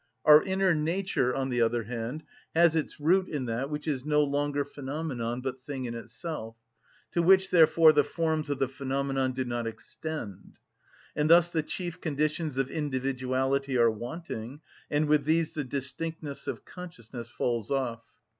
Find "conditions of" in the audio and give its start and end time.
12.01-12.71